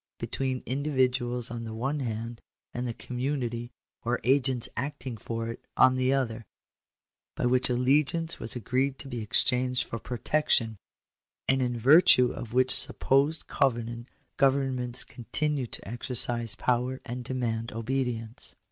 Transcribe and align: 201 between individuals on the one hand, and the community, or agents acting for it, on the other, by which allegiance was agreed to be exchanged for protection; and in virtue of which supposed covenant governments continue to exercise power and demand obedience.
201 0.17 0.27
between 0.27 0.63
individuals 0.65 1.51
on 1.51 1.63
the 1.63 1.75
one 1.75 1.99
hand, 1.99 2.41
and 2.73 2.87
the 2.87 2.93
community, 2.95 3.71
or 4.01 4.19
agents 4.23 4.67
acting 4.75 5.15
for 5.15 5.49
it, 5.49 5.63
on 5.77 5.95
the 5.95 6.11
other, 6.11 6.43
by 7.35 7.45
which 7.45 7.69
allegiance 7.69 8.39
was 8.39 8.55
agreed 8.55 8.97
to 8.97 9.07
be 9.07 9.21
exchanged 9.21 9.83
for 9.83 9.99
protection; 9.99 10.75
and 11.47 11.61
in 11.61 11.77
virtue 11.77 12.31
of 12.31 12.51
which 12.51 12.71
supposed 12.71 13.45
covenant 13.45 14.07
governments 14.37 15.03
continue 15.03 15.67
to 15.67 15.87
exercise 15.87 16.55
power 16.55 16.99
and 17.05 17.23
demand 17.23 17.71
obedience. 17.71 18.55